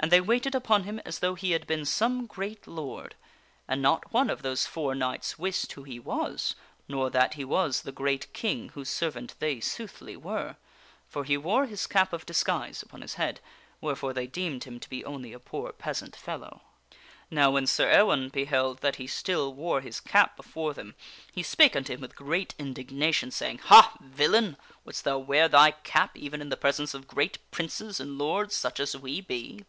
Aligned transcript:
And 0.00 0.12
they 0.12 0.20
waited 0.20 0.54
upon 0.54 0.84
him 0.84 1.00
as 1.04 1.18
though 1.18 1.34
he 1.34 1.50
had 1.50 1.66
been 1.66 1.84
some 1.84 2.26
great 2.26 2.68
lord. 2.68 3.16
And 3.66 3.82
not 3.82 4.12
one 4.12 4.30
of 4.30 4.42
those 4.42 4.64
four 4.64 4.94
knights 4.94 5.40
wist 5.40 5.72
who 5.72 5.82
he 5.82 5.98
was, 5.98 6.54
nor 6.86 7.10
that 7.10 7.34
he 7.34 7.44
was 7.44 7.82
the 7.82 7.90
great 7.90 8.32
King 8.32 8.68
whose 8.74 8.88
servant 8.88 9.34
they, 9.40 9.58
soothly, 9.58 10.16
were. 10.16 10.54
For 11.08 11.24
he 11.24 11.36
wore 11.36 11.66
his 11.66 11.88
cap 11.88 12.12
of 12.12 12.24
disguise 12.24 12.80
upon 12.80 13.02
his 13.02 13.14
head, 13.14 13.40
wherefore 13.80 14.12
they 14.12 14.28
deemed 14.28 14.62
him 14.62 14.78
to 14.78 14.88
be 14.88 15.04
only 15.04 15.32
a 15.32 15.40
poor 15.40 15.72
peasant 15.72 16.14
fellow. 16.14 16.62
Now 17.28 17.50
when 17.50 17.66
Sir 17.66 17.90
Ewaine 17.90 18.28
beheld 18.30 18.78
that 18.82 18.96
he 18.96 19.08
still 19.08 19.52
wore 19.52 19.80
his 19.80 19.98
cap 19.98 20.36
before 20.36 20.74
them, 20.74 20.94
he 21.32 21.42
spake 21.42 21.74
unto 21.74 21.92
him 21.94 22.00
with 22.00 22.14
great 22.14 22.54
indignation, 22.56 23.32
saying:" 23.32 23.58
Ha, 23.64 23.96
villian! 24.00 24.56
Wouldst 24.84 25.02
thou 25.02 25.18
wear 25.18 25.48
thy 25.48 25.72
cap 25.72 26.16
even 26.16 26.40
in 26.40 26.50
the 26.50 26.56
presence 26.56 26.94
of 26.94 27.08
great 27.08 27.38
princes 27.50 27.98
and 27.98 28.16
lords 28.16 28.54
such 28.54 28.78
as 28.78 28.96
we 28.96 29.20
be 29.20 29.64